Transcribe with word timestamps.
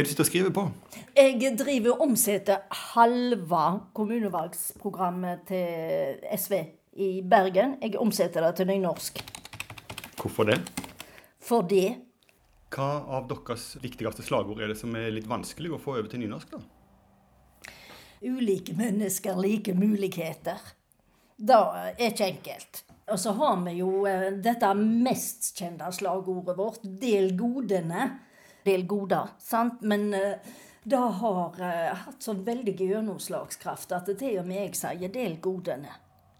Hva 0.00 0.04
er 0.04 0.06
det 0.06 0.14
du 0.14 0.16
sitter 0.16 0.24
og 0.24 0.28
skriver 0.30 0.52
på? 0.56 0.62
Jeg 1.12 1.56
driver 1.60 1.90
og 1.92 2.02
omsetter 2.06 2.62
halve 2.94 3.64
kommunevalgsprogrammet 3.92 5.42
til 5.50 6.22
SV 6.40 6.54
i 6.96 7.08
Bergen. 7.20 7.74
Jeg 7.82 7.98
omsetter 8.00 8.46
det 8.46 8.54
til 8.56 8.70
nynorsk. 8.70 9.20
Hvorfor 10.22 10.48
det? 10.48 10.56
Fordi 11.44 11.82
Hva 12.72 12.86
av 13.12 13.28
deres 13.28 13.74
viktigste 13.82 14.24
slagord 14.24 14.62
er 14.64 14.72
det 14.72 14.78
som 14.80 14.96
er 14.96 15.12
litt 15.12 15.28
vanskelig 15.28 15.74
å 15.76 15.82
få 15.82 15.98
over 15.98 16.08
til 16.08 16.24
nynorsk? 16.24 16.56
da? 16.56 16.62
ulike 18.24 18.72
mennesker, 18.80 19.36
like 19.36 19.74
muligheter. 19.76 20.64
Det 21.36 21.60
er 21.76 22.08
ikke 22.08 22.30
enkelt. 22.38 22.82
Og 23.12 23.20
så 23.20 23.36
har 23.36 23.60
vi 23.66 23.76
jo 23.82 24.06
eh, 24.08 24.30
dette 24.40 24.72
mest 24.80 25.52
kjente 25.60 25.92
slagordet 25.92 26.56
vårt, 26.56 26.88
'del 26.88 27.34
godene'. 27.36 28.29
Del 28.64 28.86
goder, 28.86 29.34
sant? 29.38 29.80
Men 29.82 30.14
eh, 30.14 30.52
det 30.82 30.96
har 30.96 31.60
eh, 31.60 31.94
hatt 32.04 32.22
så 32.22 32.34
veldig 32.34 32.76
gjennomslagskraft 32.76 33.92
at 33.96 34.12
til 34.18 34.40
og 34.40 34.48
med 34.48 34.62
jeg 34.64 34.76
sier 34.78 35.12
'del 35.12 35.40
godene'. 35.40 35.96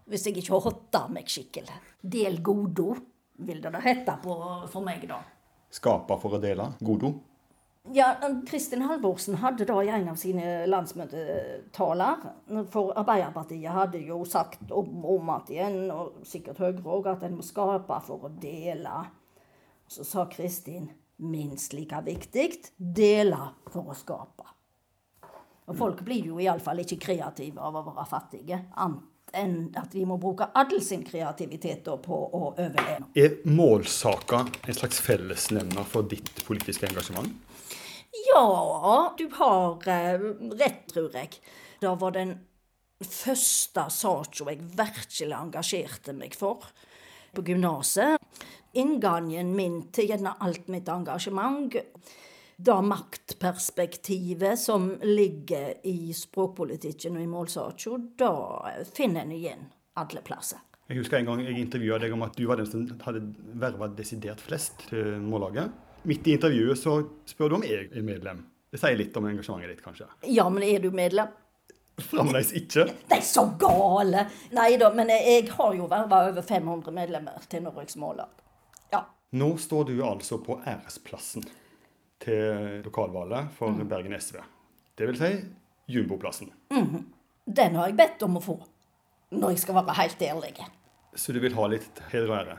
Hvis 0.09 0.25
jeg 0.27 0.41
ikke 0.41 0.59
hotter 0.59 1.09
meg 1.09 1.29
skikkelig. 1.29 1.77
'Del 2.03 2.41
godo' 2.41 2.95
vil 3.45 3.61
det 3.61 3.73
da 3.73 3.79
hete 3.79 4.17
på 4.23 4.37
for 4.67 4.81
meg, 4.85 5.07
da. 5.09 5.21
Skapa 5.71 6.17
for 6.19 6.35
å 6.37 6.41
dele? 6.41 6.73
Godo? 6.83 7.13
Ja, 7.89 8.13
Kristin 8.45 8.83
Halvorsen 8.85 9.39
hadde 9.41 9.65
da 9.65 9.79
i 9.81 9.89
en 9.89 10.09
av 10.11 10.17
sine 10.21 10.67
landsmøtetaler 10.69 12.25
For 12.69 12.91
Arbeiderpartiet 12.93 13.73
hadde 13.73 14.03
jo 14.05 14.19
sagt 14.29 14.69
om 14.69 15.05
om 15.15 15.31
at 15.33 15.49
igjen, 15.49 15.89
og 15.89 16.21
sikkert 16.27 16.61
Høyre 16.61 16.83
òg, 16.85 17.09
at 17.09 17.23
en 17.25 17.39
må 17.39 17.45
skape 17.45 17.97
for 18.05 18.27
å 18.27 18.33
dele. 18.41 19.05
Så 19.89 20.05
sa 20.05 20.27
Kristin 20.29 20.91
minst 21.21 21.73
like 21.73 22.01
viktig 22.05 22.49
dele 22.77 23.39
for 23.71 23.91
å 23.91 23.97
skape. 23.97 24.47
Og 25.71 25.77
folk 25.77 26.01
blir 26.03 26.31
jo 26.31 26.41
iallfall 26.41 26.81
ikke 26.83 26.99
kreative 26.99 27.61
av 27.61 27.77
å 27.79 27.85
være 27.85 28.07
fattige. 28.09 28.59
Annet 28.81 29.07
enn 29.37 29.69
at 29.79 29.93
vi 29.95 30.03
må 30.03 30.17
bruke 30.19 30.49
all 30.59 30.81
sin 30.83 31.05
kreativitet 31.07 31.85
på 32.03 32.17
å 32.25 32.41
overleve. 32.49 33.07
Er 33.15 33.37
målsaka 33.47 34.43
en 34.67 34.75
slags 34.75 34.99
fellesnevner 35.03 35.87
for 35.87 36.07
ditt 36.11 36.43
politiske 36.47 36.89
engasjement? 36.89 37.31
Ja, 38.27 39.13
du 39.17 39.29
har 39.37 39.87
eh, 39.87 40.25
rett, 40.59 40.83
tror 40.91 41.15
jeg. 41.15 41.37
Det 41.79 41.93
var 42.01 42.15
den 42.17 42.35
første 43.01 43.87
saka 43.89 44.51
jeg 44.51 44.59
virkelig 44.77 45.37
engasjerte 45.37 46.15
meg 46.17 46.35
for 46.37 46.67
på 47.31 47.45
gymnaset. 47.47 48.19
Inngangen 48.73 49.55
min 49.55 49.81
til 49.91 50.13
alt 50.27 50.67
mitt 50.71 50.87
engasjement, 50.89 51.75
det 52.61 52.81
maktperspektivet 52.87 54.59
som 54.59 54.91
ligger 55.01 55.73
i 55.83 56.13
språkpolitikken 56.13 57.17
og 57.17 57.23
i 57.23 57.27
målsaka, 57.27 57.97
det 58.21 58.85
finner 58.95 59.25
en 59.25 59.33
igjen 59.35 59.65
alle 59.99 60.21
plasser. 60.23 60.61
Jeg 60.91 60.99
husker 60.99 61.19
en 61.19 61.27
gang 61.29 61.41
jeg 61.45 61.59
intervjua 61.59 61.99
deg 62.03 62.13
om 62.15 62.23
at 62.25 62.35
du 62.35 62.45
var 62.49 62.59
den 62.59 62.67
som 62.67 62.85
hadde 63.05 63.23
verva 63.59 63.87
desidert 63.95 64.41
flest 64.43 64.87
til 64.89 65.19
Mållaget. 65.23 65.71
Midt 66.07 66.27
i 66.27 66.35
intervjuet 66.35 66.79
så 66.79 66.97
spør 67.29 67.51
du 67.51 67.57
om 67.59 67.65
jeg 67.67 67.89
er 67.91 68.05
medlem. 68.05 68.41
Det 68.71 68.79
sier 68.79 68.97
litt 68.99 69.15
om 69.19 69.27
engasjementet 69.27 69.71
ditt, 69.75 69.83
kanskje? 69.83 70.07
Ja, 70.31 70.47
men 70.51 70.63
er 70.67 70.83
du 70.83 70.91
medlem? 70.95 71.31
Fremdeles 72.01 72.53
ikke. 72.57 72.87
Det 73.07 73.17
er 73.17 73.25
så 73.25 73.43
gale! 73.59 74.25
Nei 74.55 74.69
da, 74.81 74.89
men 74.95 75.11
jeg 75.13 75.49
har 75.51 75.75
jo 75.77 75.89
verva 75.91 76.23
over 76.29 76.45
500 76.45 76.95
medlemmer 76.95 77.49
til 77.51 77.63
Norges 77.67 77.97
Mållag. 77.99 78.40
Nå 79.31 79.53
står 79.57 79.85
du 79.87 80.01
altså 80.03 80.41
på 80.43 80.57
æresplassen 80.67 81.45
til 82.19 82.81
lokalvalget 82.83 83.53
for 83.55 83.77
Bergen 83.87 84.17
SV. 84.19 84.41
Det 84.97 85.07
vil 85.07 85.19
si 85.19 85.29
jumboplassen. 85.95 86.51
Den 87.47 87.77
har 87.79 87.87
jeg 87.87 87.95
bedt 87.99 88.25
om 88.27 88.35
å 88.37 88.41
få, 88.43 88.57
når 89.31 89.53
jeg 89.53 89.63
skal 89.63 89.79
være 89.79 89.95
helt 90.01 90.25
ærlig. 90.27 90.51
Så 91.15 91.31
du 91.31 91.39
vil 91.43 91.55
ha 91.55 91.69
litt 91.71 92.03
heder 92.11 92.27
og 92.27 92.35
ære. 92.41 92.57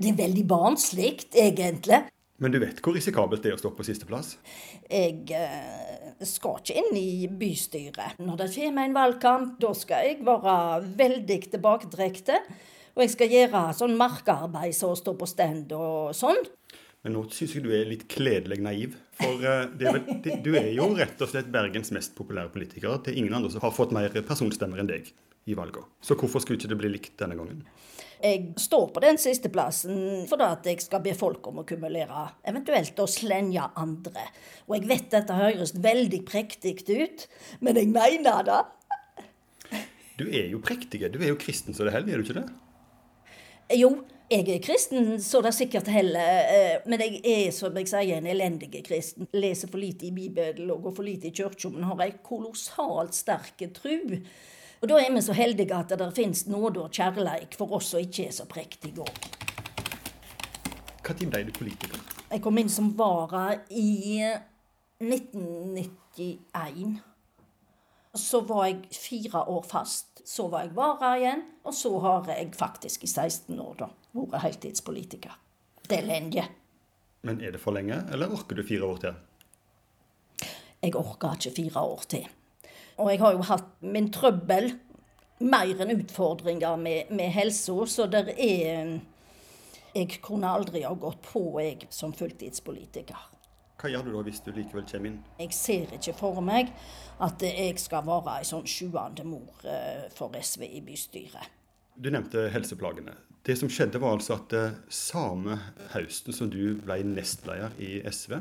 Det 0.00 0.08
er 0.08 0.16
veldig 0.22 0.46
barnslig, 0.48 1.12
egentlig. 1.36 2.00
Men 2.40 2.56
du 2.56 2.58
vet 2.62 2.80
hvor 2.80 2.96
risikabelt 2.96 3.44
det 3.44 3.52
er 3.52 3.58
å 3.58 3.60
stå 3.60 3.74
på 3.76 3.84
sisteplass? 3.84 4.32
Jeg 4.88 5.28
eh, 5.36 6.24
skal 6.24 6.62
ikke 6.62 6.80
inn 6.80 6.96
i 6.96 7.28
bystyret. 7.28 8.16
Når 8.24 8.40
det 8.40 8.50
kommer 8.56 8.88
en 8.88 8.96
valgkamp, 8.96 9.56
da 9.60 9.76
skal 9.76 10.08
jeg 10.08 10.24
være 10.24 10.56
veldig 10.96 11.40
tilbakedrekte. 11.52 12.40
Og 13.00 13.06
jeg 13.06 13.14
skal 13.14 13.30
gjøre 13.32 13.60
sånn 13.72 13.94
markarbeid 13.96 14.74
som 14.76 14.90
å 14.92 14.96
stå 14.98 15.14
på 15.16 15.24
stand 15.24 15.70
og 15.72 16.10
sånn. 16.12 16.36
Men 17.00 17.14
nå 17.16 17.22
syns 17.32 17.54
jeg 17.56 17.64
du 17.64 17.70
er 17.72 17.88
litt 17.88 18.04
kledelig 18.12 18.58
naiv. 18.60 18.98
For 19.16 19.40
det 19.40 19.86
er 19.88 19.96
vel, 19.96 20.18
det, 20.20 20.34
du 20.44 20.50
er 20.60 20.68
jo 20.74 20.90
rett 20.98 21.24
og 21.24 21.30
slett 21.32 21.48
Bergens 21.48 21.94
mest 21.96 22.12
populære 22.18 22.52
politiker. 22.52 22.98
Det 23.00 23.14
er 23.14 23.22
ingen 23.22 23.38
andre 23.38 23.54
som 23.54 23.64
har 23.64 23.72
fått 23.72 23.96
mer 23.96 24.12
personstemmer 24.12 24.84
enn 24.84 24.92
deg 24.92 25.08
i 25.48 25.56
valget. 25.56 25.88
Så 26.04 26.12
hvorfor 26.20 26.44
skulle 26.44 26.60
ikke 26.60 26.74
det 26.74 26.80
bli 26.82 26.92
likt 26.92 27.16
denne 27.24 27.40
gangen? 27.40 27.64
Jeg 28.20 28.52
står 28.60 28.90
på 28.92 29.00
den 29.00 29.16
siste 29.16 29.48
plassen 29.48 30.26
fordi 30.28 30.52
at 30.52 30.68
jeg 30.68 30.84
skal 30.84 31.00
be 31.00 31.16
folk 31.16 31.48
om 31.48 31.62
å 31.62 31.68
kumulere, 31.72 32.28
eventuelt 32.52 33.00
å 33.00 33.08
slenge 33.08 33.64
andre. 33.80 34.28
Og 34.68 34.76
jeg 34.76 34.90
vet 34.92 35.12
dette 35.16 35.40
høres 35.40 35.72
veldig 35.72 36.26
prektig 36.28 36.76
ut, 37.00 37.30
men 37.64 37.80
jeg 37.80 37.96
mener 37.96 38.44
det. 38.44 38.64
Du 40.20 40.26
er 40.28 40.52
jo 40.52 40.60
prektig. 40.60 41.00
Du 41.08 41.22
er 41.22 41.32
jo 41.32 41.40
kristen 41.40 41.72
så 41.72 41.88
det 41.88 41.96
holder, 41.96 42.12
er 42.12 42.20
du 42.20 42.28
ikke 42.28 42.42
det? 42.42 42.50
Jo, 43.78 44.04
jeg 44.30 44.48
er 44.48 44.62
kristen, 44.62 45.20
så 45.22 45.40
det 45.42 45.46
er 45.50 45.56
sikkert 45.56 45.88
heller. 45.88 46.20
eh, 46.20 46.80
Men 46.86 47.00
jeg 47.00 47.20
er, 47.24 47.50
som 47.50 47.76
jeg 47.76 47.88
sier, 47.88 48.16
en 48.16 48.26
elendig 48.26 48.84
kristen. 48.86 49.26
Leser 49.32 49.68
for 49.68 49.78
lite 49.78 50.06
i 50.06 50.10
Bibelen 50.10 50.70
og 50.70 50.82
går 50.82 50.94
for 50.96 51.02
lite 51.02 51.26
i 51.28 51.30
kirka, 51.30 51.68
men 51.68 51.84
har 51.84 52.00
ei 52.02 52.12
kolossalt 52.22 53.14
sterk 53.14 53.62
tru. 53.74 54.18
Og 54.80 54.88
da 54.88 54.94
er 54.96 55.12
vi 55.12 55.20
så 55.20 55.32
heldige 55.36 55.76
at 55.76 55.88
det 55.98 56.16
finnes 56.16 56.46
nåde 56.46 56.80
og 56.80 56.90
kjærleik 56.90 57.54
for 57.58 57.72
oss 57.76 57.90
som 57.92 58.00
ikke 58.00 58.26
er 58.26 58.32
så 58.32 58.44
prektige 58.48 59.02
òg. 59.02 59.10
Når 61.10 61.30
ble 61.30 61.44
du 61.44 61.52
politiker? 61.52 61.98
Jeg 62.30 62.40
kom 62.42 62.58
inn 62.58 62.68
som 62.70 62.96
vara 62.96 63.54
i 63.70 64.22
1991. 65.02 67.00
Så 68.14 68.40
var 68.40 68.66
jeg 68.66 68.88
fire 68.90 69.44
år 69.48 69.62
fast. 69.70 70.22
Så 70.26 70.48
var 70.50 70.66
jeg 70.66 70.74
vara 70.76 71.14
igjen, 71.18 71.44
og 71.64 71.74
så 71.74 71.92
har 72.02 72.26
jeg 72.28 72.50
faktisk 72.58 73.04
i 73.06 73.10
16 73.10 73.60
år 73.60 73.76
da 73.78 73.90
vært 74.12 74.42
heltidspolitiker. 74.44 75.36
Det 75.86 75.98
er 76.00 76.06
lenge. 76.06 76.44
Men 77.26 77.40
er 77.44 77.54
det 77.54 77.60
for 77.60 77.76
lenge, 77.76 77.98
eller 78.12 78.32
orker 78.32 78.58
du 78.58 78.64
fire 78.66 78.86
år 78.86 79.00
til? 79.04 79.18
Jeg 80.80 80.94
orker 80.96 81.36
ikke 81.36 81.56
fire 81.56 81.82
år 81.84 82.06
til. 82.08 82.28
Og 83.00 83.10
jeg 83.10 83.20
har 83.20 83.34
jo 83.36 83.48
hatt 83.48 83.68
min 83.84 84.10
trøbbel, 84.12 84.72
mer 85.40 85.80
enn 85.80 85.94
utfordringer 85.94 86.76
med, 86.80 87.12
med 87.16 87.32
helsa, 87.32 87.76
så 87.88 88.06
det 88.12 88.34
er 88.36 88.98
Jeg 89.90 90.20
kunne 90.22 90.46
aldri 90.46 90.84
ha 90.84 90.92
gått 90.94 91.22
på, 91.26 91.42
jeg, 91.58 91.88
som 91.90 92.12
fulltidspolitiker. 92.14 93.18
Hva 93.80 93.88
gjør 93.88 94.04
du 94.04 94.12
da 94.12 94.22
hvis 94.26 94.42
du 94.44 94.50
likevel 94.52 94.84
kommer 94.84 95.08
inn? 95.08 95.18
Jeg 95.40 95.56
ser 95.56 95.94
ikke 95.96 96.12
for 96.18 96.42
meg 96.44 96.72
at 97.24 97.42
jeg 97.46 97.80
skal 97.80 98.04
være 98.04 98.36
ei 98.40 98.48
sånn 98.48 98.66
sjuende 98.68 99.24
mor 99.24 99.64
eh, 99.64 100.04
for 100.12 100.36
SV 100.36 100.66
i 100.68 100.82
bystyret. 100.84 101.56
Du 101.96 102.10
nevnte 102.12 102.48
helseplagene. 102.52 103.14
Det 103.44 103.56
som 103.56 103.70
skjedde, 103.72 104.00
var 104.02 104.18
altså 104.18 104.36
at 104.36 104.52
eh, 104.56 104.76
samme 104.92 105.56
høsten 105.94 106.36
som 106.36 106.50
du 106.52 106.74
ble 106.84 107.00
nestleder 107.08 107.72
i 107.80 108.02
SV 108.04 108.36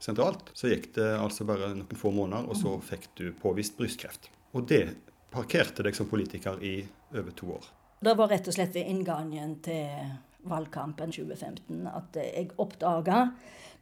sentralt, 0.00 0.54
så 0.56 0.70
gikk 0.72 0.92
det 0.96 1.08
altså 1.18 1.44
bare 1.48 1.72
noen 1.74 1.98
få 1.98 2.12
måneder, 2.14 2.48
og 2.48 2.56
så 2.56 2.76
fikk 2.80 3.10
du 3.18 3.26
påvist 3.42 3.76
brystkreft. 3.76 4.30
Og 4.56 4.64
det 4.70 4.86
parkerte 5.34 5.84
deg 5.84 5.96
som 5.96 6.08
politiker 6.08 6.62
i 6.64 6.78
over 7.12 7.34
to 7.36 7.50
år. 7.58 7.68
Det 8.00 8.14
var 8.16 8.30
rett 8.30 8.48
og 8.48 8.54
slett 8.54 8.76
ved 8.78 8.88
inngangen 8.88 9.56
til 9.66 10.12
valgkampen 10.50 11.12
2015 11.14 11.86
at 11.90 12.18
jeg 12.18 12.50
oppdaga 12.60 13.28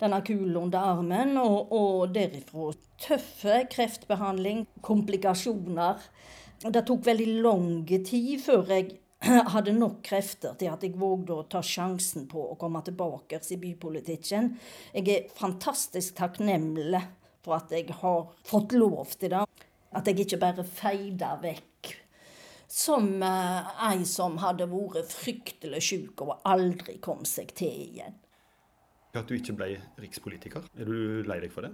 denne 0.01 0.21
kulen 0.27 0.57
under 0.61 0.93
armen, 0.93 1.37
og, 1.41 1.73
og 1.73 2.13
derifra 2.15 2.73
tøffe 3.01 3.63
kreftbehandling, 3.73 4.67
komplikasjoner. 4.85 6.05
Det 6.67 6.85
tok 6.89 7.05
veldig 7.07 7.29
lang 7.45 7.71
tid 7.89 8.37
før 8.45 8.73
jeg 8.75 8.97
hadde 9.55 9.73
nok 9.77 10.03
krefter 10.05 10.57
til 10.61 10.73
at 10.73 10.85
jeg 10.85 10.97
vågde 11.01 11.37
å 11.37 11.47
ta 11.51 11.63
sjansen 11.65 12.27
på 12.29 12.43
å 12.53 12.59
komme 12.61 12.83
tilbake 12.85 13.41
i 13.41 13.61
bypolitikken. 13.61 14.51
Jeg 14.93 15.09
er 15.15 15.31
fantastisk 15.39 16.19
takknemlig 16.19 17.03
for 17.45 17.61
at 17.61 17.73
jeg 17.73 17.95
har 18.03 18.27
fått 18.47 18.77
lov 18.77 19.17
til 19.17 19.33
det. 19.33 19.47
At 19.97 20.09
jeg 20.11 20.27
ikke 20.27 20.43
bare 20.43 20.67
feida 20.67 21.37
vekk 21.41 21.95
som 22.69 23.23
eh, 23.23 23.75
ei 23.91 24.05
som 24.09 24.39
hadde 24.43 24.69
vært 24.71 25.13
fryktelig 25.15 25.83
sjuk 25.87 26.25
og 26.27 26.41
aldri 26.49 26.99
kom 27.03 27.25
seg 27.29 27.53
til 27.57 27.85
igjen. 27.89 28.17
At 29.17 29.29
du 29.31 29.37
ikke 29.39 29.55
ble 29.57 29.71
rikspolitiker. 30.03 30.67
Er 30.77 30.89
du 30.89 31.23
lei 31.25 31.39
deg 31.41 31.53
for 31.55 31.65
det? 31.65 31.73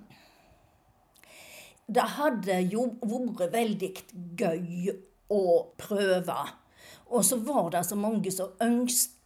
Det 1.93 2.05
hadde 2.17 2.61
jo 2.71 2.87
vært 3.01 3.51
veldig 3.57 3.91
gøy 4.39 4.93
å 5.33 5.43
prøve. 5.81 6.39
Og 7.13 7.25
så 7.27 7.41
var 7.43 7.73
det 7.75 7.83
så 7.89 7.99
mange 7.99 8.31
som 8.33 8.55
ønsket 8.63 9.19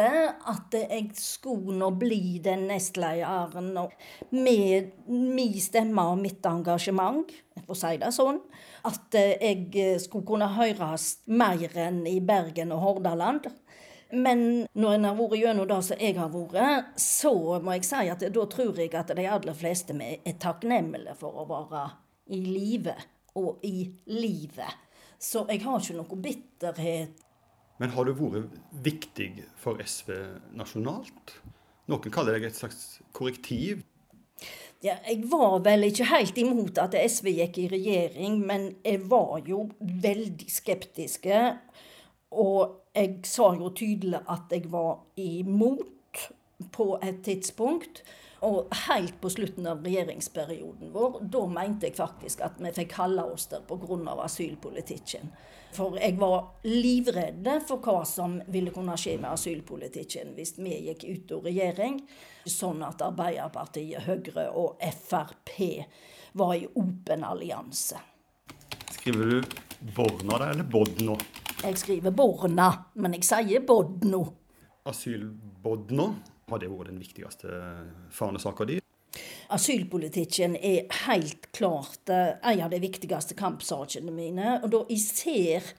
at 0.00 0.74
jeg 0.78 1.10
skulle 1.18 1.76
nå 1.76 1.90
bli 2.00 2.38
den 2.44 2.66
nestlederen. 2.70 3.72
Med 4.30 4.92
min 5.06 5.58
stemme 5.60 6.06
og 6.12 6.20
mitt 6.22 6.46
engasjement, 6.48 7.32
for 7.66 7.74
å 7.74 7.78
si 7.78 7.96
det 8.00 8.12
sånn, 8.16 8.40
at 8.88 9.18
jeg 9.18 9.98
skulle 10.02 10.26
kunne 10.28 10.48
høres 10.56 11.18
mer 11.26 11.76
enn 11.84 12.04
i 12.08 12.18
Bergen 12.24 12.72
og 12.72 12.84
Hordaland. 12.86 13.50
Men 14.12 14.66
når 14.76 14.94
en 14.94 15.08
har 15.08 15.16
vært 15.16 15.40
gjennom 15.40 15.68
det 15.70 15.80
som 15.86 16.00
jeg 16.04 16.18
har 16.18 16.32
vært, 16.32 16.92
så 17.00 17.32
må 17.64 17.78
jeg 17.78 17.88
si 17.88 18.08
at 18.12 18.24
da 18.34 18.46
tror 18.54 18.80
jeg 18.80 18.92
at 18.98 19.12
de 19.16 19.24
aller 19.24 19.56
fleste 19.56 19.96
er 19.96 20.38
takknemlige 20.40 21.16
for 21.20 21.40
å 21.40 21.48
være 21.48 21.86
i 22.36 22.40
live 22.44 22.96
og 23.40 23.64
i 23.64 23.86
livet. 24.12 24.80
Så 25.22 25.46
jeg 25.48 25.62
har 25.64 25.80
ikke 25.80 25.96
noe 25.96 26.18
bitterhet 26.20 27.22
men 27.82 27.90
har 27.90 28.06
du 28.06 28.12
vært 28.14 28.52
viktig 28.84 29.32
for 29.58 29.80
SV 29.82 30.12
nasjonalt? 30.54 31.32
Noen 31.90 32.14
kaller 32.14 32.36
deg 32.38 32.46
et 32.46 32.58
slags 32.58 33.00
korrektiv. 33.10 33.80
Ja, 34.82 34.94
jeg 35.06 35.24
var 35.30 35.60
vel 35.66 35.88
ikke 35.88 36.06
helt 36.12 36.38
imot 36.38 36.78
at 36.78 36.94
SV 36.94 37.32
gikk 37.40 37.58
i 37.58 37.66
regjering, 37.72 38.38
men 38.46 38.68
jeg 38.86 39.02
var 39.10 39.42
jo 39.46 39.64
veldig 39.80 40.46
skeptiske. 40.50 41.40
Og 42.38 42.94
jeg 42.94 43.18
sa 43.26 43.50
jo 43.58 43.72
tydelig 43.74 44.22
at 44.30 44.54
jeg 44.54 44.70
var 44.70 45.02
imot 45.18 46.22
på 46.70 46.98
et 47.02 47.22
tidspunkt. 47.24 48.02
Og 48.42 48.72
helt 48.88 49.20
på 49.22 49.30
slutten 49.30 49.68
av 49.70 49.84
regjeringsperioden 49.86 50.90
vår, 50.90 51.20
da 51.30 51.42
mente 51.46 51.86
jeg 51.86 51.94
faktisk 51.94 52.40
at 52.42 52.56
vi 52.58 52.72
fikk 52.74 52.96
holde 52.98 53.22
oss 53.36 53.46
der 53.52 53.62
pga. 53.68 54.16
asylpolitikken. 54.24 55.30
For 55.72 55.94
jeg 55.96 56.18
var 56.18 56.48
livredd 56.66 57.46
for 57.68 57.78
hva 57.78 58.02
som 58.04 58.40
ville 58.50 58.74
kunne 58.74 58.96
skje 58.98 59.14
med 59.22 59.30
asylpolitikken 59.30 60.34
hvis 60.34 60.56
vi 60.58 60.74
gikk 60.88 61.04
ut 61.04 61.36
av 61.36 61.46
regjering, 61.46 62.00
sånn 62.44 62.82
at 62.82 63.04
Arbeiderpartiet, 63.06 64.02
Høyre 64.08 64.48
og 64.50 64.82
Frp 64.90 65.54
var 66.32 66.54
i 66.58 66.66
åpen 66.66 67.24
allianse. 67.24 68.02
Skriver 68.90 69.36
du 69.36 69.56
Borna 69.94 70.38
da, 70.38 70.50
eller 70.50 70.66
Bodno? 70.66 71.16
Jeg 71.62 71.78
skriver 71.78 72.10
Borna, 72.10 72.68
men 72.98 73.14
jeg 73.20 73.26
sier 73.30 73.64
Bodno. 73.66 74.24
Asylbodno? 74.90 76.10
Har 76.52 76.60
det 76.60 76.68
vært 76.68 76.90
den 76.90 77.00
viktigste 77.00 77.48
fanesaka 78.12 78.66
di? 78.68 78.74
Asylpolitikken 79.52 80.56
er 80.56 80.90
helt 81.06 81.46
klart 81.56 82.10
uh, 82.12 82.36
en 82.44 82.60
av 82.66 82.72
de 82.72 82.80
viktigste 82.82 83.36
kampsakene 83.36 84.12
mine. 84.12 84.58
Og 84.60 84.68
da 84.74 84.82
jeg 84.90 85.00
ser 85.06 85.72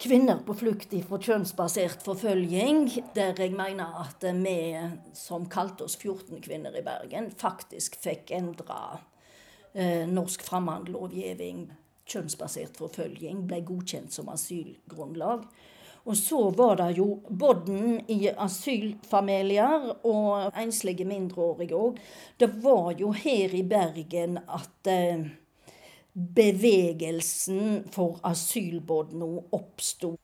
kvinner 0.00 0.40
på 0.46 0.56
flukt 0.56 0.96
fra 1.08 1.20
kjønnsbasert 1.26 2.04
forfølging, 2.06 2.88
der 3.16 3.36
jeg 3.36 3.52
mener 3.56 4.00
at 4.00 4.24
vi 4.40 4.58
som 5.16 5.48
kalte 5.52 5.84
oss 5.88 5.98
14 5.98 6.40
kvinner 6.44 6.76
i 6.78 6.84
Bergen, 6.86 7.28
faktisk 7.36 7.98
fikk 8.00 8.32
endra 8.36 9.00
eh, 9.74 10.06
norsk 10.08 10.44
fremmedlovgivning. 10.48 11.66
Kjønnsbasert 12.08 12.78
forfølging 12.80 13.44
ble 13.48 13.60
godkjent 13.68 14.14
som 14.14 14.30
asylgrunnlag. 14.32 15.44
Og 16.06 16.16
så 16.16 16.50
var 16.56 16.78
det 16.80 16.92
jo 16.98 17.08
bodden 17.28 17.98
i 18.10 18.28
asylfamilier 18.30 19.90
og 20.06 20.54
enslige 20.56 21.04
mindreårige 21.08 21.76
òg. 21.76 21.98
Det 22.40 22.50
var 22.62 22.94
jo 23.00 23.12
her 23.12 23.54
i 23.54 23.64
Bergen 23.66 24.38
at 24.38 24.92
eh, 24.92 25.26
bevegelsen 26.12 27.84
for 27.92 28.18
asylbodden 28.26 29.22
oppsto. 29.52 30.16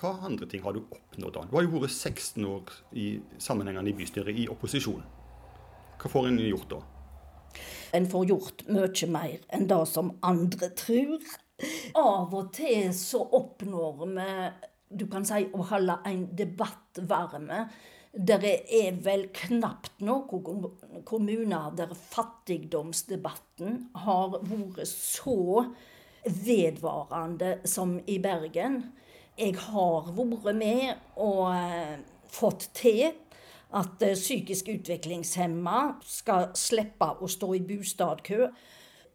Hva 0.00 0.14
andre 0.24 0.46
ting 0.48 0.62
har 0.64 0.76
du 0.76 0.84
oppnådd 0.84 1.34
da? 1.34 1.42
Du 1.48 1.56
har 1.56 1.66
jo 1.66 1.80
vært 1.82 1.96
16 1.96 2.44
år 2.46 2.70
i 2.96 3.08
sammenhengene 3.42 3.90
i 3.90 3.96
bystyret 3.96 4.38
i 4.38 4.46
opposisjon. 4.48 5.02
Hva 6.00 6.08
får 6.08 6.30
en 6.30 6.40
gjort 6.40 6.70
da? 6.70 6.80
En 7.92 8.06
får 8.08 8.26
gjort 8.30 8.64
mye 8.70 9.08
mer 9.10 9.38
enn 9.50 9.66
det 9.68 9.80
som 9.90 10.14
andre 10.22 10.70
tror. 10.78 11.18
Av 11.98 12.32
og 12.32 12.52
til 12.56 12.92
så 12.96 13.20
oppnår 13.36 13.98
vi 14.00 14.28
du 14.90 15.06
kan 15.10 15.24
si, 15.26 15.46
å 15.54 15.64
holde 15.70 15.96
en 16.08 16.26
debatt 16.36 16.98
varme. 17.08 17.64
Det 18.10 18.40
er 18.74 18.96
vel 19.04 19.28
knapt 19.34 20.00
noen 20.02 21.02
kommuner 21.06 21.70
der 21.78 21.94
fattigdomsdebatten 21.94 23.76
har 24.02 24.34
vært 24.34 24.82
så 24.90 25.64
vedvarende 26.26 27.60
som 27.70 28.00
i 28.10 28.18
Bergen. 28.22 28.82
Jeg 29.38 29.54
har 29.70 30.10
vært 30.16 30.56
med 30.58 30.98
og 31.22 31.54
eh, 31.54 32.00
fått 32.28 32.68
til 32.76 33.06
at 33.78 34.02
eh, 34.02 34.18
psykisk 34.18 34.68
utviklingshemma 34.74 36.02
skal 36.02 36.50
slippe 36.58 37.14
å 37.22 37.30
stå 37.30 37.54
i 37.56 37.62
bostadkø 37.64 38.50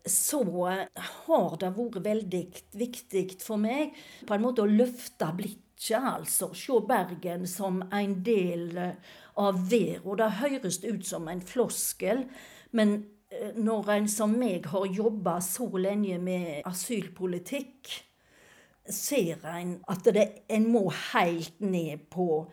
så 0.05 0.41
har 0.45 1.55
det 1.59 1.71
vært 1.75 2.01
veldig 2.05 2.41
viktig 2.77 3.25
for 3.41 3.57
meg 3.61 3.95
på 4.27 4.35
en 4.35 4.43
måte 4.43 4.63
å 4.63 4.69
løfte 4.69 5.31
blikket 5.37 5.64
ikke 5.75 5.99
altså 5.99 6.53
se 6.55 6.79
Bergen 6.87 7.47
som 7.47 7.81
en 7.93 8.21
del 8.23 8.77
eh, 8.77 8.95
av 9.37 9.59
verden. 9.69 10.17
Det 10.17 10.31
høres 10.39 10.79
ut 10.83 11.05
som 11.05 11.27
en 11.27 11.41
floskel, 11.41 12.25
men 12.71 12.95
eh, 13.29 13.55
når 13.55 13.91
en 13.97 14.07
som 14.09 14.35
meg 14.39 14.67
har 14.71 14.85
jobba 14.87 15.39
så 15.43 15.67
lenge 15.77 16.17
med 16.19 16.61
asylpolitikk, 16.65 17.91
ser 18.85 19.41
en 19.49 19.79
at 19.89 20.05
det, 20.13 20.27
en 20.47 20.69
må 20.69 20.91
helt 21.11 21.59
ned 21.59 22.05
på 22.13 22.45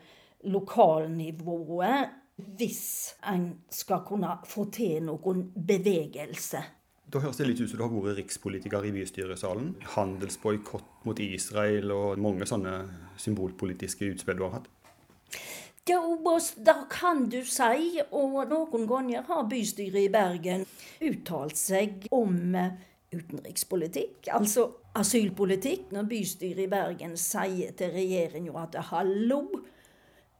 lokalnivået 0.49 2.19
hvis 2.57 3.13
en 3.29 3.51
skal 3.69 4.01
kunne 4.07 4.31
få 4.49 4.65
til 4.73 5.03
noen 5.05 5.45
bevegelse. 5.53 6.63
Da 7.13 7.19
høres 7.21 7.37
det 7.37 7.45
litt 7.45 7.59
ut 7.61 7.69
som 7.69 7.77
du 7.77 7.83
har 7.83 7.91
vært 7.93 8.17
rikspolitiker 8.23 8.85
i 8.89 8.91
bystyresalen. 8.95 9.75
Handelsboikott 9.93 11.03
mot 11.05 11.19
Israel 11.21 11.93
og 11.93 12.21
mange 12.21 12.47
sånne 12.49 12.79
symbolpolitiske 13.21 14.07
utspill 14.15 14.39
du 14.39 14.47
har 14.47 14.55
hatt. 14.55 14.71
Ja, 15.85 15.99
det 16.65 16.75
kan 16.89 17.27
du 17.29 17.43
si. 17.45 18.01
Og 18.09 18.39
noen 18.49 18.87
ganger 18.89 19.27
har 19.29 19.45
bystyret 19.51 20.07
i 20.07 20.09
Bergen 20.09 20.65
uttalt 21.03 21.59
seg 21.59 22.07
om 22.15 22.57
eh, 22.57 22.81
utenrikspolitikk, 23.13 24.31
altså 24.33 24.65
asylpolitikk. 24.97 25.91
Når 25.93 26.09
bystyret 26.09 26.65
i 26.65 26.71
Bergen 26.71 27.13
sier 27.19 27.77
til 27.77 27.93
regjeringa 27.93 28.57
at 28.63 28.79
hallo, 28.89 29.43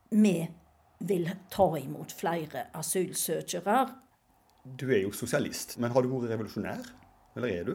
vi 0.09 0.37
vil 1.05 1.29
ta 1.53 1.67
imot 1.77 2.17
flere 2.17 2.71
asylsøkere. 2.79 3.83
Du 4.63 4.87
er 4.93 5.01
jo 5.03 5.11
sosialist, 5.11 5.75
men 5.83 5.91
har 5.91 6.05
du 6.05 6.07
vært 6.07 6.29
revolusjonær? 6.31 6.85
Eller 7.35 7.51
er 7.51 7.65
du? 7.67 7.73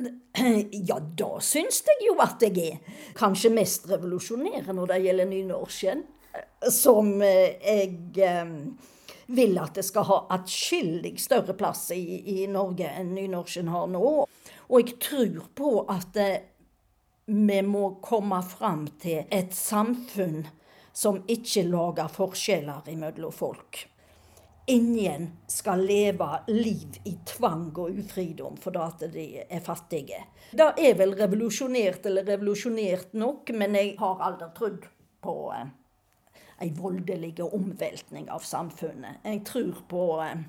Ja, 0.00 0.96
da 1.18 1.30
syns 1.42 1.82
jeg 1.88 2.06
jo 2.06 2.14
at 2.22 2.42
jeg 2.46 2.54
er. 2.62 2.94
Kanskje 3.18 3.50
mest 3.52 3.88
revolusjonær 3.90 4.70
når 4.70 4.92
det 4.92 5.00
gjelder 5.08 5.28
nynorsken. 5.32 6.04
Som 6.70 7.16
eh, 7.26 7.58
jeg 7.58 8.22
eh, 8.22 8.54
vil 9.34 9.58
at 9.58 9.74
det 9.80 9.84
skal 9.88 10.06
ha 10.06 10.20
atskillig 10.38 11.16
større 11.18 11.56
plass 11.58 11.88
i, 11.96 12.22
i 12.38 12.46
Norge 12.46 12.86
enn 12.94 13.10
nynorsken 13.16 13.68
har 13.74 13.90
nå. 13.90 14.14
Og 14.70 14.78
jeg 14.78 15.00
tror 15.02 15.50
på 15.58 15.74
at 15.90 16.22
eh, 16.22 16.46
vi 17.26 17.60
må 17.66 17.96
komme 18.02 18.38
fram 18.46 18.86
til 19.02 19.26
et 19.26 19.54
samfunn 19.54 20.44
som 20.94 21.24
ikke 21.26 21.66
lager 21.66 22.10
forskjeller 22.14 22.86
mellom 22.94 23.34
folk 23.34 23.88
ingen 24.70 25.26
skal 25.46 25.82
leve 25.86 26.28
liv 26.46 27.00
i 27.04 27.16
tvang 27.26 27.68
og 27.74 27.98
ufridom 28.02 28.56
fordi 28.60 29.10
de 29.14 29.26
er 29.42 29.64
fattige. 29.64 30.22
Det 30.52 30.70
er 30.78 30.94
vel 30.98 31.14
revolusjonert 31.18 32.06
eller 32.06 32.26
revolusjonert 32.26 33.14
nok, 33.18 33.50
men 33.54 33.74
jeg 33.78 33.96
har 33.98 34.22
aldri 34.28 34.50
trodd 34.56 34.86
på 35.22 35.36
eh, 35.56 35.66
ei 36.60 36.70
voldelig 36.76 37.34
omveltning 37.46 38.30
av 38.30 38.46
samfunnet. 38.46 39.24
Jeg 39.24 39.42
tror 39.48 39.82
på 39.90 40.06
eh, 40.24 40.46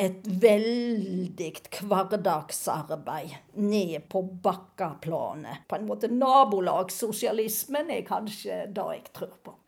et 0.00 0.28
veldig 0.42 1.50
hverdagsarbeid 1.84 3.34
ned 3.60 4.08
på 4.08 4.22
bakkeplanet. 4.42 5.66
På 5.68 5.76
en 5.76 5.88
måte 5.88 6.08
nabolagssosialismen 6.12 7.92
er 7.92 8.06
kanskje 8.08 8.64
det 8.72 8.86
jeg 8.94 9.10
tror 9.12 9.34
på. 9.44 9.59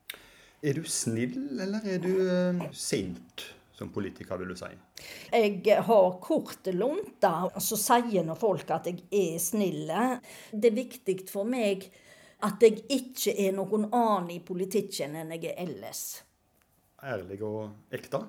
Er 0.62 0.78
du 0.78 0.84
snill, 0.86 1.58
eller 1.58 1.82
er 1.90 1.98
du 1.98 2.12
uh, 2.22 2.60
sint 2.70 3.42
som 3.74 3.88
politiker, 3.90 4.38
vil 4.38 4.52
du 4.52 4.58
si? 4.58 4.68
Jeg 5.32 5.82
har 5.88 6.10
korte 6.22 6.70
lunter, 6.76 7.48
og 7.50 7.58
så 7.64 7.78
sier 7.80 8.22
nå 8.22 8.36
folk 8.38 8.70
at 8.70 8.86
jeg 8.86 9.00
er 9.10 9.40
snill. 9.42 9.90
Det 10.52 10.70
er 10.70 10.76
viktig 10.76 11.16
for 11.32 11.48
meg 11.48 11.88
at 12.46 12.62
jeg 12.62 12.84
ikke 12.90 13.34
er 13.34 13.56
noen 13.56 13.88
annen 13.88 14.30
i 14.36 14.38
politikken 14.44 15.16
enn 15.18 15.34
jeg 15.34 15.50
er 15.50 15.58
ellers. 15.64 16.22
Ærlig 17.02 17.40
og 17.42 17.94
ekte? 17.94 18.22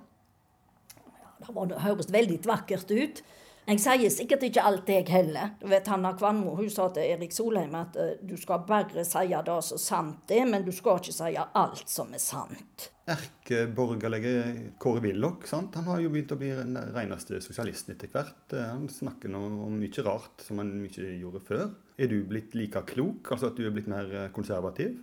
Ja, 1.44 1.66
det 1.70 1.82
høres 1.84 2.10
veldig 2.14 2.40
vakkert 2.48 2.90
ut. 2.90 3.24
Jeg 3.64 3.80
sier 3.80 4.12
sikkert 4.12 4.42
ikke 4.44 4.64
alt, 4.68 4.90
jeg 4.92 5.06
heller. 5.08 5.54
Du 5.62 5.70
vet, 5.72 5.88
Hanna 5.88 6.12
Kvanmo 6.20 6.58
hun 6.58 6.68
sa 6.72 6.90
til 6.92 7.14
Erik 7.14 7.32
Solheim 7.32 7.76
at 7.80 7.96
uh, 7.96 8.10
du 8.20 8.36
skal 8.40 8.66
bare 8.68 9.06
si 9.08 9.30
det 9.32 9.60
som 9.70 9.80
sant 9.80 10.34
er, 10.36 10.44
men 10.50 10.66
du 10.66 10.72
skal 10.76 11.00
ikke 11.00 11.16
si 11.16 11.30
alt 11.40 11.86
som 11.88 12.12
er 12.12 12.20
sant. 12.24 12.90
Erkeborgerlige 13.14 14.74
Kåre 14.80 15.02
Willoch? 15.04 15.48
Han 15.52 15.88
har 15.88 16.04
jo 16.04 16.12
begynt 16.12 16.36
å 16.36 16.40
bli 16.40 16.52
den 16.56 16.76
reneste 16.96 17.40
sosialisten 17.44 17.96
etter 17.96 18.12
hvert. 18.12 18.46
Eh, 18.56 18.68
han 18.68 18.86
snakker 18.92 19.32
nå 19.32 19.42
om 19.68 19.80
mye 19.80 20.06
rart 20.08 20.44
som 20.44 20.60
han 20.60 20.76
ikke 20.88 21.10
gjorde 21.20 21.44
før. 21.48 21.66
Er 22.00 22.12
du 22.12 22.22
blitt 22.28 22.56
like 22.56 22.84
klok, 22.94 23.32
altså 23.32 23.52
at 23.52 23.60
du 23.60 23.68
er 23.68 23.76
blitt 23.76 23.92
mer 23.92 24.12
eh, 24.12 24.30
konservativ? 24.36 24.96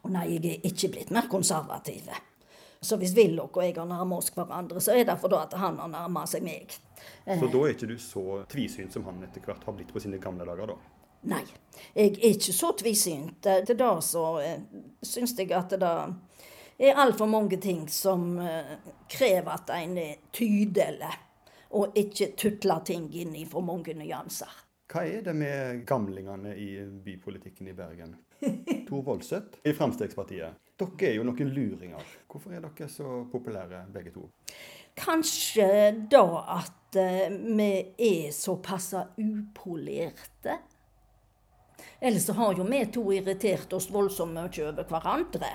Å 0.00 0.12
nei, 0.12 0.26
jeg 0.34 0.58
er 0.58 0.68
ikke 0.68 0.92
blitt 0.96 1.12
mer 1.12 1.28
konservativ. 1.32 2.08
Så 2.82 2.96
hvis 2.96 3.12
Willoch 3.16 3.58
og 3.58 3.64
jeg 3.64 3.74
har 3.76 3.88
nærmet 3.88 4.22
oss 4.22 4.32
hverandre, 4.32 4.80
så 4.80 4.94
er 4.96 5.04
det 5.04 5.18
fordi 5.20 5.36
at 5.36 5.52
han 5.60 5.76
har 5.82 5.90
nærmet 5.92 6.30
seg 6.30 6.44
meg. 6.46 6.72
Så 7.26 7.50
da 7.52 7.60
er 7.60 7.74
ikke 7.74 7.90
du 7.90 7.98
så 8.00 8.22
tvisynt 8.48 8.96
som 8.96 9.04
han 9.04 9.20
etter 9.26 9.44
hvert 9.44 9.66
har 9.68 9.76
blitt 9.76 9.92
på 9.92 10.00
sine 10.00 10.20
gamle 10.22 10.46
dager, 10.48 10.72
da? 10.72 10.78
Nei, 11.28 11.42
jeg 11.92 12.14
er 12.16 12.30
ikke 12.30 12.54
så 12.56 12.70
tvisynt. 12.80 13.44
Til 13.44 13.76
det 13.76 13.90
så 14.06 14.24
eh, 14.40 14.62
syns 15.04 15.36
jeg 15.36 15.52
at 15.52 15.74
det 15.76 15.90
er 16.80 17.02
altfor 17.02 17.28
mange 17.28 17.60
ting 17.60 17.84
som 17.92 18.38
eh, 18.40 18.72
krever 19.12 19.52
at 19.58 19.74
en 19.76 19.98
er 20.00 20.16
tydelig, 20.32 21.12
og 21.76 22.00
ikke 22.00 22.32
tutler 22.40 22.80
ting 22.88 23.10
inn 23.12 23.36
i 23.36 23.44
for 23.44 23.60
mange 23.60 23.92
nyanser. 23.94 24.56
Hva 24.90 25.04
er 25.06 25.20
det 25.28 25.36
med 25.36 25.84
gamlingene 25.86 26.56
i 26.56 26.72
bypolitikken 27.04 27.68
i 27.68 27.76
Bergen? 27.76 28.16
Tor 28.88 29.04
Voldseth 29.04 29.60
i 29.68 29.76
Fremskrittspartiet. 29.76 30.56
Dere 30.80 31.10
er 31.10 31.16
jo 31.18 31.24
noen 31.28 31.52
luringer. 31.52 32.12
Hvorfor 32.30 32.54
er 32.56 32.64
dere 32.64 32.88
så 32.88 33.20
populære 33.32 33.84
begge 33.92 34.14
to? 34.14 34.26
Kanskje 34.96 35.68
da 36.10 36.24
at 36.56 36.98
uh, 36.98 37.26
vi 37.30 37.70
er 37.96 38.30
såpass 38.34 38.94
upolerte. 39.20 40.56
Ellers 42.00 42.26
så 42.26 42.36
har 42.38 42.56
jo 42.56 42.64
vi 42.64 42.84
to 42.92 43.04
irritert 43.12 43.72
oss 43.76 43.90
voldsomt 43.92 44.36
mye 44.36 44.68
over 44.70 44.88
hverandre. 44.88 45.50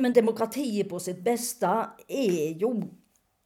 Men 0.00 0.12
demokratiet 0.16 0.88
på 0.88 1.00
sitt 1.00 1.20
beste 1.24 1.72
er 2.08 2.56
jo 2.60 2.72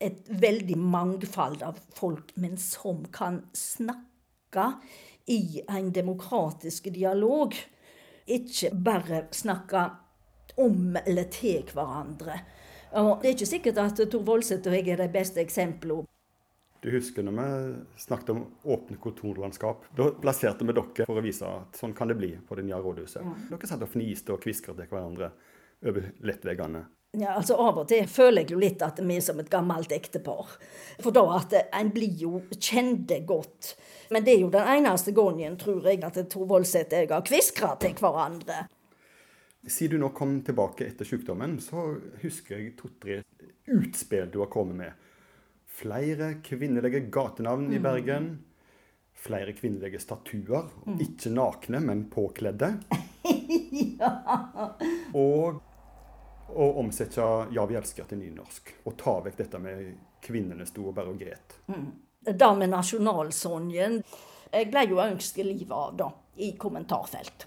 et 0.00 0.30
veldig 0.30 0.78
mangfold 0.78 1.62
av 1.62 1.78
folk, 1.94 2.32
men 2.40 2.56
som 2.58 3.02
kan 3.12 3.42
snakke 3.54 4.66
i 5.30 5.60
en 5.68 5.90
demokratisk 5.94 6.88
dialog. 6.94 7.54
Ikke 8.30 8.70
bare 8.74 9.26
snakke 9.34 9.84
om 10.56 10.96
eller 11.04 11.28
til 11.32 11.68
hverandre. 11.74 12.40
Og 12.98 13.20
det 13.22 13.28
er 13.28 13.36
ikke 13.36 13.52
sikkert 13.52 13.82
at 13.82 14.00
Tor 14.10 14.24
Voldseth 14.26 14.66
og 14.66 14.74
jeg 14.74 14.88
er 14.90 15.04
de 15.04 15.10
beste 15.12 15.42
eksemplene. 15.42 16.08
Du 16.80 16.88
husker 16.94 17.22
når 17.22 17.34
vi 17.36 17.48
snakket 18.00 18.30
om 18.32 18.46
åpne 18.64 18.96
kontorlandskap. 19.02 19.84
Da 19.96 20.06
plasserte 20.16 20.64
vi 20.64 20.72
dere 20.72 21.04
for 21.04 21.20
å 21.20 21.24
vise 21.24 21.44
at 21.44 21.76
sånn 21.76 21.92
kan 21.96 22.08
det 22.08 22.16
bli 22.16 22.30
på 22.48 22.56
det 22.56 22.64
nye 22.64 22.78
rådhuset. 22.80 23.20
Ja. 23.20 23.34
Dere 23.50 23.68
satt 23.68 23.84
og 23.84 23.92
fniste 23.92 24.32
og 24.32 24.40
kviskret 24.40 24.80
til 24.80 24.88
hverandre 24.88 25.28
over 25.84 26.08
lettveggene. 26.24 26.86
Ja, 27.18 27.34
altså 27.34 27.56
Av 27.58 27.80
og 27.82 27.88
til 27.90 28.06
føler 28.08 28.44
jeg 28.44 28.54
jo 28.54 28.60
litt 28.62 28.82
at 28.86 29.00
vi 29.02 29.16
er 29.18 29.24
som 29.24 29.40
et 29.42 29.50
gammelt 29.50 29.92
ektepar. 29.92 30.52
For 31.02 31.12
da 31.12 31.24
at 31.40 31.56
en 31.66 31.90
blir 31.92 32.16
jo 32.22 32.44
kjente 32.54 33.18
godt. 33.28 33.74
Men 34.14 34.24
det 34.24 34.36
er 34.36 34.44
jo 34.44 34.52
den 34.54 34.68
eneste 34.78 35.12
gangen, 35.12 35.58
tror 35.60 35.84
jeg, 35.84 36.00
at 36.06 36.20
Tor 36.30 36.46
Voldseth 36.48 36.94
og 36.94 37.02
jeg 37.02 37.10
har 37.10 37.26
kviskret 37.26 37.82
til 37.82 37.98
hverandre. 37.98 38.62
Siden 39.68 40.00
du 40.00 40.06
nå 40.06 40.08
kom 40.16 40.38
tilbake 40.44 40.86
etter 40.88 41.04
sykdommen, 41.04 41.58
så 41.60 41.96
husker 42.22 42.56
jeg 42.56 42.76
to-tre 42.78 43.20
utspill 43.68 44.30
du 44.32 44.38
har 44.40 44.48
kommet 44.52 44.76
med. 44.76 45.08
Flere 45.80 46.34
kvinnelige 46.44 47.00
gatenavn 47.12 47.66
mm. 47.68 47.74
i 47.76 47.80
Bergen. 47.80 48.30
Flere 49.14 49.52
kvinnelige 49.52 50.00
statuer. 50.00 50.70
Mm. 50.86 51.00
Ikke 51.04 51.32
nakne, 51.34 51.80
men 51.84 52.06
påkledde. 52.10 52.72
ja. 54.00 54.14
Og 55.14 55.60
å 56.50 56.70
omsette 56.80 57.22
'Ja, 57.52 57.66
vi 57.66 57.76
elsker' 57.78 58.08
til 58.08 58.18
nynorsk. 58.18 58.74
Og 58.84 58.96
ta 58.98 59.20
vekk 59.20 59.36
dette 59.38 59.58
med 59.58 59.94
'kvinnene 60.24 60.66
sto 60.66 60.88
og 60.88 60.94
bare 60.94 61.12
og 61.12 61.20
gret'. 61.20 61.60
Mm. 61.68 61.92
Det 62.20 62.56
med 62.56 62.68
nasjonalsangen 62.68 64.02
Jeg 64.52 64.66
ble 64.70 64.80
jo 64.90 64.96
ønsket 64.98 65.46
livet 65.46 65.72
av, 65.72 65.96
da, 65.96 66.10
i 66.36 66.56
kommentarfelt. 66.58 67.46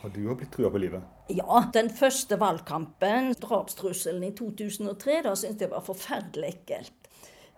Har 0.00 0.12
du 0.14 0.22
òg 0.30 0.38
blitt 0.40 0.52
trua 0.54 0.70
på 0.72 0.80
livet? 0.80 1.04
Ja. 1.28 1.60
Den 1.74 1.90
første 1.92 2.38
valgkampen, 2.40 3.34
drapstrusselen 3.40 4.24
i 4.24 4.32
2003, 4.36 5.20
da 5.26 5.34
syntes 5.36 5.66
jeg 5.66 5.72
var 5.74 5.84
forferdelig 5.84 6.54
ekkelt. 6.54 7.10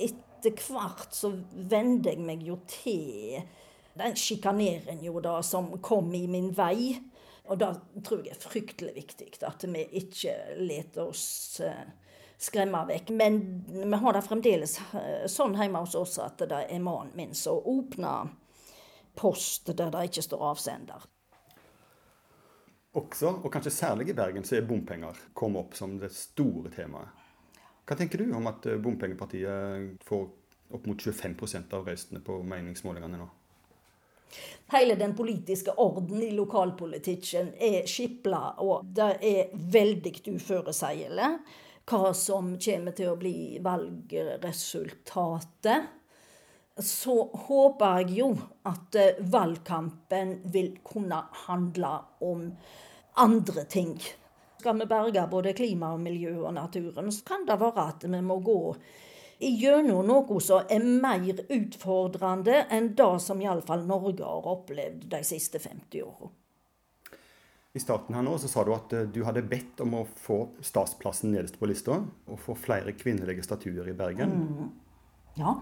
Etter 0.02 0.56
hvert 0.66 1.14
så 1.14 1.30
vende 1.52 2.11
jeg 2.11 2.25
meg 2.26 2.42
jo 2.42 2.58
til 2.66 3.38
den 3.94 4.18
sjikaneringen 4.18 5.22
da 5.22 5.37
som 5.46 5.70
kom 5.84 6.11
i 6.18 6.26
min 6.26 6.50
vei. 6.56 6.99
Og 7.50 7.58
da 7.62 7.72
tror 8.02 8.25
jeg 8.26 8.34
er 8.34 8.42
fryktelig 8.42 8.94
viktig 8.96 9.30
at 9.46 9.64
vi 9.70 9.87
ikke 10.02 10.34
lar 10.62 11.00
oss 11.04 11.61
eh, 11.62 11.87
skremme 12.42 12.82
vekk. 12.90 13.14
Men 13.18 13.40
vi 13.70 14.02
har 14.02 14.18
det 14.18 14.26
fremdeles 14.26 14.78
eh, 14.99 15.25
sånn 15.30 15.54
hjemme 15.58 15.82
hos 15.84 15.94
oss 15.99 16.18
at 16.22 16.42
det 16.42 16.64
er 16.66 16.82
mannen 16.82 17.14
min 17.18 17.34
som 17.38 17.62
åpner 17.62 18.34
post 19.18 19.70
der 19.76 19.90
det 19.92 20.06
ikke 20.08 20.26
står 20.26 20.46
avsender. 20.52 21.12
Også, 22.92 23.30
og 23.40 23.49
kanskje 23.52 23.72
særlig 23.72 24.11
i 24.11 24.16
Bergen, 24.16 24.44
så 24.44 24.58
er 24.58 24.66
bompenger 24.68 25.16
kommet 25.34 25.62
opp 25.62 25.76
som 25.78 25.94
det 26.00 26.11
store 26.12 26.68
temaet. 26.75 27.08
Hva 27.88 27.96
tenker 27.99 28.20
du 28.20 28.34
om 28.37 28.46
at 28.50 28.66
eh, 28.68 28.80
bompengepartiet 28.80 30.02
får 30.06 30.26
opp 30.72 30.87
mot 30.88 31.00
25% 31.00 31.72
av 31.76 31.87
røystene 31.88 32.20
på 32.25 32.42
meningsmålingene 32.46 33.18
nå? 33.20 33.28
Hele 34.72 34.94
den 34.96 35.12
politiske 35.16 35.72
orden 35.80 36.22
i 36.25 36.30
lokalpolitikken 36.37 37.50
er 37.61 37.87
skipla, 37.88 38.54
og 38.64 38.84
det 38.96 39.11
er 39.28 39.50
veldig 39.52 40.12
uforutsigbart 40.37 41.40
hva 41.88 42.12
som 42.14 42.58
kommer 42.62 42.92
til 42.96 43.08
å 43.11 43.16
bli 43.18 43.58
valgresultatet. 43.61 45.82
Så 46.76 47.14
håper 47.46 48.00
jeg 48.00 48.16
jo 48.22 48.30
at 48.68 48.96
eh, 48.96 49.20
valgkampen 49.20 50.38
vil 50.54 50.74
kunne 50.84 51.20
handle 51.44 51.92
om 52.24 52.48
andre 53.20 53.64
ting. 53.64 53.96
Skal 54.62 54.78
vi 54.78 54.88
berge 54.88 55.26
både 55.30 55.52
klima 55.58 55.92
og 55.92 56.00
miljø 56.00 56.36
og 56.46 56.54
naturen, 56.54 57.12
så 57.12 57.24
kan 57.26 57.46
det 57.48 57.58
være 57.60 57.88
at 57.92 58.04
vi 58.08 58.20
må 58.24 58.38
gå 58.40 58.60
gjennom 59.42 60.06
noe 60.06 60.38
som 60.40 60.68
er 60.70 60.84
mer 60.86 61.42
utfordrende 61.50 62.62
enn 62.70 62.92
det 62.94 63.10
som 63.24 63.42
iallfall 63.42 63.82
Norge 63.88 64.22
har 64.22 64.46
opplevd 64.54 65.08
de 65.10 65.20
siste 65.26 65.58
50 65.58 66.06
åra. 66.06 66.30
I 67.72 67.80
starten 67.80 68.14
her 68.14 68.24
nå 68.24 68.36
så 68.38 68.50
sa 68.52 68.62
du 68.68 68.74
at 68.74 68.92
eh, 68.92 69.06
du 69.08 69.22
hadde 69.24 69.44
bedt 69.48 69.80
om 69.80 69.94
å 69.96 70.04
få 70.04 70.42
statsplassen 70.60 71.32
nederst 71.32 71.56
på 71.58 71.68
lista, 71.70 72.02
og 72.28 72.40
få 72.40 72.56
flere 72.58 72.92
kvinnelige 72.92 73.44
statuer 73.46 73.88
i 73.88 73.96
Bergen. 73.96 74.34
Mm. 74.36 74.66
Ja. 75.40 75.56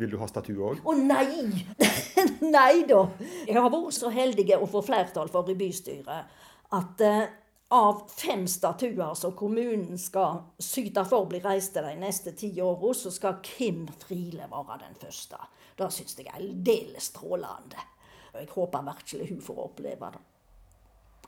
Vil 0.00 0.10
du 0.10 0.16
ha 0.22 0.26
statue 0.28 0.70
òg? 0.70 0.80
Å 0.88 0.94
nei! 0.96 1.64
nei 2.56 2.84
da. 2.88 3.02
Jeg 3.44 3.58
har 3.58 3.68
vært 3.72 3.96
så 3.98 4.12
heldig 4.12 4.48
å 4.56 4.68
få 4.70 4.80
flertall 4.86 5.28
for 5.32 5.50
i 5.52 5.56
bystyret 5.58 6.40
at 6.72 7.04
eh, 7.04 7.24
av 7.72 8.02
fem 8.12 8.46
statuer 8.48 9.14
som 9.16 9.34
kommunen 9.36 9.98
skal 10.00 10.42
syte 10.60 11.04
for 11.08 11.28
bli 11.28 11.40
reist 11.44 11.76
de 11.76 11.94
neste 12.00 12.34
ti 12.36 12.50
åra, 12.60 12.92
så 12.96 13.12
skal 13.12 13.40
Kim 13.44 13.86
Friele 14.00 14.48
være 14.50 14.80
den 14.86 14.98
første. 15.00 15.40
Det 15.76 15.88
syns 15.92 16.18
jeg 16.18 16.28
er 16.28 16.36
aldeles 16.40 17.08
strålende. 17.12 17.86
Og 18.32 18.40
jeg 18.40 18.50
håper 18.52 18.84
virkelig 18.88 19.28
hun 19.30 19.40
får 19.44 19.64
oppleve 19.64 20.12
det. 20.12 20.22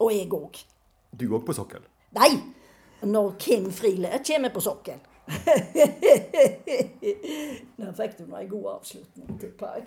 Og 0.05 0.13
jeg 0.13 0.29
òg. 0.37 0.61
Du 1.17 1.27
òg 1.31 1.45
på 1.47 1.57
sokkel? 1.57 1.85
Nei! 2.17 2.31
Når 3.05 3.35
Kim 3.41 3.69
Friele 3.73 4.21
kommer 4.25 4.53
på 4.53 4.63
sokkel. 4.65 5.01
Der 7.77 7.93
fikk 7.97 8.19
du 8.19 8.25
meg 8.29 8.43
en 8.45 8.49
god 8.51 8.67
avslutning, 8.75 9.41
tipper 9.41 9.67
jeg. 9.77 9.85